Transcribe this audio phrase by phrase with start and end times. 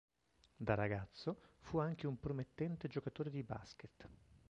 [0.57, 4.09] Da ragazzo fu anche un promettente giocatore di basket.